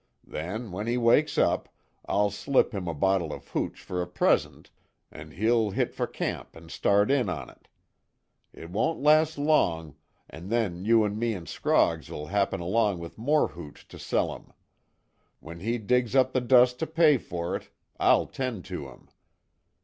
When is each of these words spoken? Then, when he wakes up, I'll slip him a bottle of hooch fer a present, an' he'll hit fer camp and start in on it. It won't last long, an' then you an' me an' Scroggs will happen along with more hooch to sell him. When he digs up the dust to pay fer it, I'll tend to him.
Then, 0.25 0.71
when 0.71 0.87
he 0.87 0.97
wakes 0.97 1.37
up, 1.37 1.69
I'll 2.07 2.31
slip 2.31 2.73
him 2.73 2.87
a 2.87 2.93
bottle 2.95 3.31
of 3.31 3.49
hooch 3.49 3.83
fer 3.83 4.01
a 4.01 4.07
present, 4.07 4.71
an' 5.11 5.29
he'll 5.29 5.69
hit 5.69 5.93
fer 5.93 6.07
camp 6.07 6.55
and 6.55 6.71
start 6.71 7.11
in 7.11 7.29
on 7.29 7.51
it. 7.51 7.67
It 8.51 8.71
won't 8.71 8.99
last 8.99 9.37
long, 9.37 9.93
an' 10.27 10.49
then 10.49 10.85
you 10.85 11.05
an' 11.05 11.19
me 11.19 11.35
an' 11.35 11.45
Scroggs 11.45 12.09
will 12.09 12.25
happen 12.25 12.59
along 12.61 12.97
with 12.97 13.19
more 13.19 13.49
hooch 13.49 13.87
to 13.89 13.99
sell 13.99 14.35
him. 14.35 14.53
When 15.39 15.59
he 15.59 15.77
digs 15.77 16.15
up 16.15 16.33
the 16.33 16.41
dust 16.41 16.79
to 16.79 16.87
pay 16.87 17.19
fer 17.19 17.55
it, 17.55 17.69
I'll 17.99 18.25
tend 18.25 18.65
to 18.65 18.87
him. 18.87 19.07